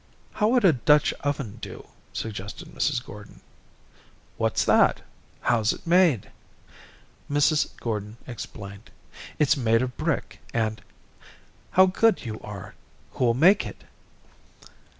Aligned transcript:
"How 0.31 0.47
would 0.47 0.65
a 0.65 0.73
Dutch 0.73 1.13
oven 1.21 1.59
do?" 1.61 1.87
suggested 2.11 2.67
Mrs. 2.69 3.05
Gordon. 3.05 3.39
"What's 4.35 4.65
that? 4.65 5.01
How's 5.41 5.73
it 5.73 5.85
made?" 5.85 6.31
Mrs. 7.29 7.77
Gordon 7.79 8.17
explained: 8.25 8.89
"It's 9.37 9.55
made 9.55 9.83
of 9.83 9.95
brick, 9.97 10.39
and" 10.55 10.81
"How 11.77 11.85
good 11.85 12.25
you 12.25 12.39
are. 12.41 12.73
Who'll 13.11 13.35
make 13.35 13.63
it?" 13.63 13.83